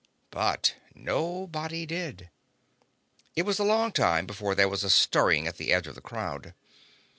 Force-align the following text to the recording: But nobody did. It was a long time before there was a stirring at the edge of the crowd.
But 0.31 0.73
nobody 0.95 1.85
did. 1.85 2.31
It 3.35 3.43
was 3.43 3.59
a 3.59 3.63
long 3.63 3.91
time 3.91 4.25
before 4.25 4.55
there 4.55 4.67
was 4.67 4.83
a 4.83 4.89
stirring 4.89 5.45
at 5.47 5.57
the 5.57 5.71
edge 5.71 5.85
of 5.85 5.93
the 5.93 6.01
crowd. 6.01 6.55